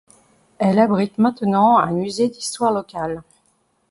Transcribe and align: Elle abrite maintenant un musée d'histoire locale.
Elle 0.57 0.79
abrite 0.79 1.19
maintenant 1.19 1.77
un 1.77 1.91
musée 1.91 2.27
d'histoire 2.27 2.71
locale. 2.71 3.21